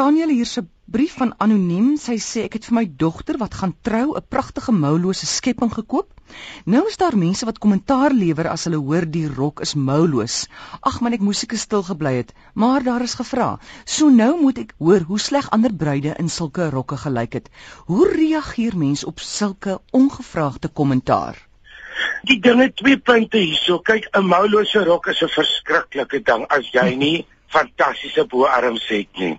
[0.00, 1.88] Nathaniel hier se brief van anoniem.
[2.00, 6.08] Sy sê ek het vir my dogter wat gaan trou 'n pragtige moulose skepping gekoop.
[6.64, 10.36] Nou is daar mense wat kommentaar lewer as hulle hoor die rok is mouloos.
[10.80, 13.58] Ag man, ek moes seker stil gebly het, maar daar is gevra.
[13.84, 17.50] So nou moet ek hoor hoe sleg ander bruide in sulke rokke gelyk het.
[17.84, 21.36] Hoe reageer mense op sulke ongevraagde kommentaar?
[22.24, 23.78] Die dinge twee punte hierso.
[23.78, 29.38] Kyk, 'n moulose rok is 'n verskriklike ding as jy nie fantastiese boarms het nie.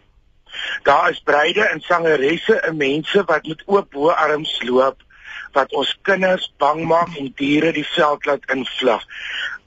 [0.83, 5.07] Daar is bruide en sangeresse en mense wat met oop boarms loop
[5.55, 9.03] wat ons kinders bang maak en diere die veld laat invlug.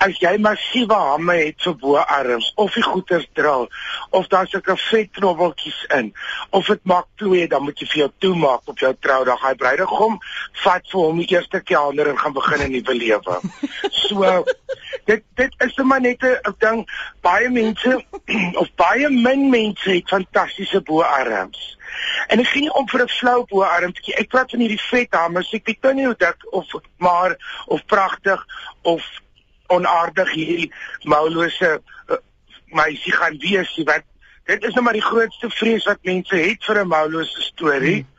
[0.05, 3.55] As jy massiewe hamme het vir boarms of die goeters dra
[4.17, 6.11] of daar sulke vet knobbeltjies in
[6.57, 9.45] of dit maak twee dan moet jy vir jou toemaak op jou troudag.
[9.45, 10.19] Hy bruidegom
[10.65, 13.41] vat vir hom die eerste kelner en gaan begin 'n nuwe lewe.
[14.05, 14.45] So
[15.05, 16.85] dit dit is maar net 'n ding
[17.21, 18.05] baie mense
[18.63, 21.79] of baie min mense het fantastiese boarms.
[22.27, 24.15] En ek gee nie om vir 'n flou boarmtjie.
[24.15, 25.53] Ek praat van hierdie vet hammers.
[25.53, 28.47] Ek weet nie hoe dik of maar of pragtig
[28.83, 29.03] of
[29.67, 32.17] onaardig hierdie moulose uh,
[32.67, 33.77] meisie gaan wees.
[33.85, 34.03] Wat
[34.45, 38.01] dit is nou maar die grootste vrees wat mense het vir 'n moulose storie.
[38.03, 38.14] Hmm.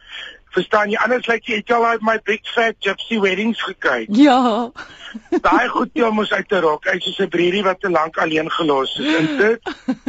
[0.55, 0.99] Verstaan jy?
[1.03, 4.11] Anders lyk jy het al uit my big fat gypsy weddings gekyk.
[4.15, 4.71] Ja.
[5.47, 6.87] Daai goed jy moes uit te rok.
[6.87, 9.15] Hy's so 'n breerie wat te lank alleen gelos is.
[9.19, 9.59] En dit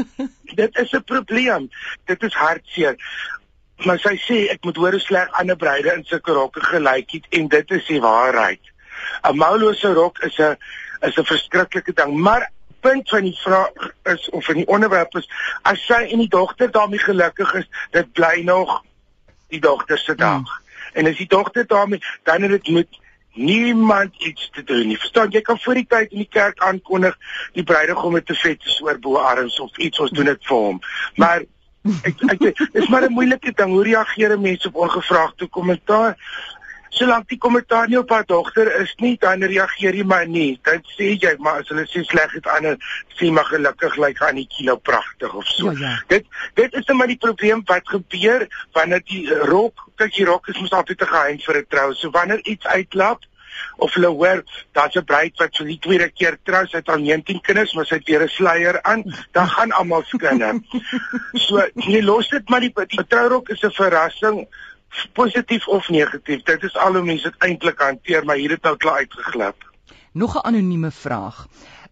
[0.63, 1.69] dit is 'n probleem.
[2.07, 2.95] Dit is hartseer.
[3.85, 7.27] Maar sy sê ek moet hoor hoe sleg ander bruide in sulke rokke gelyk het
[7.31, 8.63] en dit is die waarheid.
[9.27, 10.57] 'n Moulose rok is 'n
[11.03, 15.29] is 'n verskriklike ding, maar punt van die vraag is of in die onderwerp is
[15.63, 18.83] as sy en die dogter daarmee gelukkig is, dit bly nog
[19.49, 20.37] die dogter se dag.
[20.37, 20.65] Hmm.
[20.93, 22.89] En as die dogter daarmee dan het dit met
[23.37, 24.99] niemand iets te doen nie.
[24.99, 27.19] Verstaan jy kan voor die tyd in die kerk aankondig
[27.53, 30.81] die bruidegom het te vet oor bo arms of iets ons doen dit vir hom.
[31.21, 31.45] Maar
[32.09, 36.17] ek ek is maar 'n moeilike ding hoe reageer mense op ongevraagde kommentaar?
[36.97, 40.57] Solank die kommentaar nie op haar dogter is nie, dan reageer jy maar nie.
[40.65, 42.79] Dan sê jy maar as hulle sê sleg het ander
[43.19, 45.73] sê maar gelukkig lyk aan die kilo pragtig of so.
[45.77, 45.95] Ja, ja.
[46.15, 48.47] Dit dit is net maar die probleem wat gebeur
[48.79, 51.89] wanneer die rok, kyk die rok is mos altyd te geheim vir 'n trou.
[51.95, 53.25] So wanneer iets uitklap
[53.77, 54.43] of hulle hoor
[54.73, 57.87] daar's 'n bruid wat vir die tweede keer trou, sy het al 19 kinders, maar
[57.87, 60.61] sy het weer 'n sluier aan, dan gaan almal skinder.
[61.47, 64.47] so jy los dit maar die, die trourok is 'n verrassing
[65.13, 66.43] positief of negatief.
[66.43, 69.73] Dit is al hoe mense dit eintlik hanteer, maar hier het nou klaar uitgeglip.
[70.13, 71.47] Nog 'n anonieme vraag.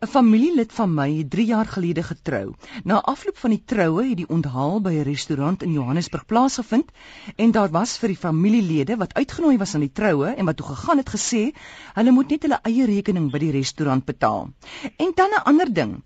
[0.05, 2.55] 'n Familielid van my het 3 jaar gelede getrou.
[2.85, 6.91] Na afloop van die troue het die onthaal by 'n restaurant in Johannesburg plaasgevind
[7.37, 10.67] en daar was vir die familielede wat uitgenooi was aan die troue en wat toe
[10.67, 11.43] gegaan het gesê,
[11.95, 14.53] hulle moet net hulle eie rekening by die restaurant betaal.
[14.97, 16.03] En dan 'n ander ding.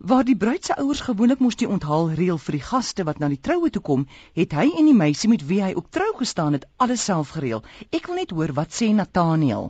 [0.00, 3.28] Waar die bruid se ouers gewoonlik moes die onthaal reël vir die gaste wat na
[3.28, 4.06] die troue toe kom,
[4.38, 7.60] het hy en die meisie met wie hy op trou gestaan het, alles self gereël.
[7.92, 9.68] Ek wil net hoor wat sê Nathaniel.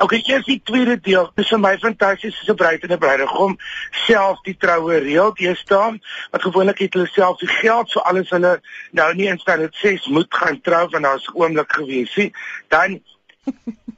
[0.00, 1.28] OK, hier is die tweede deel.
[1.36, 3.58] Dit is vir my fantasties as 'n bruid en 'n bruidegom
[4.06, 5.36] self die troue reël.
[5.36, 8.60] Jy staan wat gewoonlik het hulle self die geld vir alles hulle
[8.92, 12.32] nou nie instel het sê moet gaan trou want daar's 'n oomblik gewees, sien.
[12.68, 13.02] Dan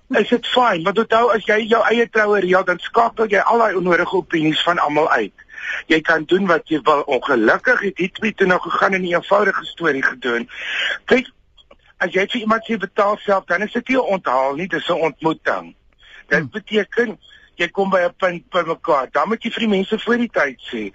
[0.09, 3.59] is dit fyn, want onthou as jy jou eie troue reël, dan skakel jy al
[3.59, 5.45] daai onnodige opinies van almal uit.
[5.89, 7.03] Jy kan doen wat jy wil.
[7.17, 10.49] Ongelukkig het dit twee toe nou gegaan en 'n eenvoudige storie gedoen.
[11.05, 11.31] Kyk,
[11.99, 14.89] as jy vir iemand sê betaal self, dan is dit nie 'n onthaal nie, dis
[14.89, 15.75] 'n ontmoeting.
[16.29, 16.51] Dit hmm.
[16.51, 17.19] beteken
[17.57, 19.09] jy kom by 'n punt by mekaar.
[19.13, 20.93] Dan moet jy vir die mense voor die tyd sê.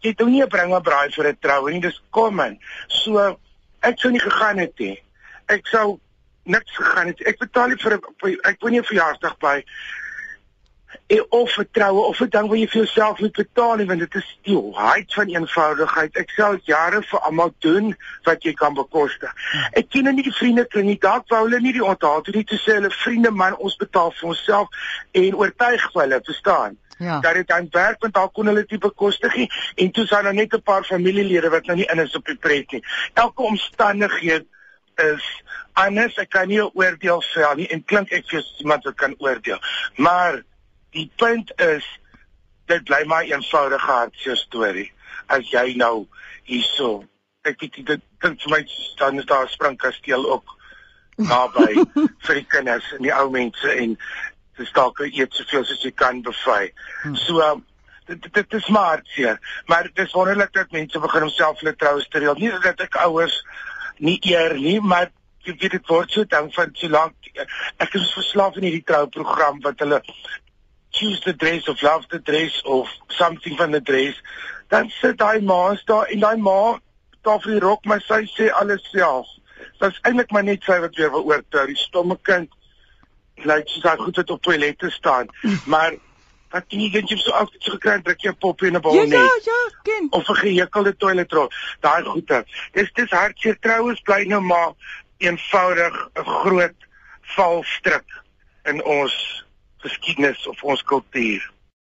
[0.00, 2.58] Jy doen nie 'n bring 'n braai vir 'n troue nie, dis kom in.
[2.88, 3.38] So
[3.80, 4.98] ek sou nie gegaan het nie.
[5.46, 6.00] Ek sou
[6.44, 7.20] niks gegaan het.
[7.26, 9.64] Ek betaal nie vir 'n ek woon nie 'n verjaarsdag by
[11.06, 14.14] en of vertroue of 'n ding wat jy vir jouself moet betaal nie want dit
[14.14, 16.16] is die height van eenvoudigheid.
[16.16, 19.32] Ek sal jare vir almal doen wat jy kan bekostig.
[19.72, 20.98] Ek ken nie die vriende kring nie.
[20.98, 24.12] Dalk wou hulle nie die onthaal toe nie te sê hulle vriende man ons betaal
[24.12, 24.68] vir onsself
[25.12, 26.78] en oortuig hulle, verstaan?
[26.98, 27.20] Ja.
[27.20, 30.34] Dat dit dan werk want daar kon hulle dit bekostig nie en toe sal daar
[30.34, 32.84] net 'n paar familielede wat nou nie in is op die pret nie.
[33.14, 34.46] Elke omstandigheid
[34.96, 35.42] is
[35.72, 36.16] anders.
[36.16, 39.60] Ek kan nie 'n oordeel vel nie en klink ek vir iemand wat kan oordeel.
[39.96, 40.42] Maar
[40.90, 41.84] die punt is
[42.66, 44.92] dit bly maar 'n eenvoudige hartseer storie
[45.26, 46.06] as jy nou
[46.44, 47.04] hierso
[47.42, 50.56] ek weet dit dink vir my staan is daar 'n springkasteel ook
[51.16, 51.84] naby
[52.26, 53.98] vir die kinders en die ou mense en
[54.58, 56.72] dis dalk eet soveel soos jy kan bevry.
[57.02, 57.16] Hmm.
[57.16, 57.64] So um,
[58.06, 62.04] dit dit is maar hartseer, maar dit is wonderlik dat mense begin homself hulle troue
[62.08, 62.38] te reël.
[62.38, 63.42] Nie dat ek ouers
[64.02, 65.10] nie eer nie, maar
[65.46, 67.32] jy weet dit word so dan van so lank
[67.82, 69.98] ek is verslaaf aan hierdie trouprogram wat hulle
[70.92, 74.18] choose the dress of love the dress of something van the dress
[74.70, 76.78] dan sit daai ma daar en daai ma
[77.22, 79.28] betaal vir die rok, maar sy sê alles self.
[79.78, 82.50] Dit's eintlik maar net sy wat weer wil oortrou, die stomme kind.
[83.46, 85.30] Lyk soos hy goed het op toilette staan,
[85.72, 85.94] maar
[86.52, 88.94] wat jy dink jy so altyd so gekry druk jy 'n poppie in 'n bal
[88.94, 89.12] Ja, net.
[89.12, 90.06] ja, ja, ken.
[90.10, 91.50] of 'n gehekelde toiletrol.
[91.80, 92.44] Daai goeie.
[92.72, 94.72] Dis dis hartseer troues bly nou maar
[95.18, 96.74] eenvoudig 'n groot
[97.36, 98.04] valstrik
[98.64, 99.44] in ons
[99.78, 101.50] geskiedenis of ons kultuur.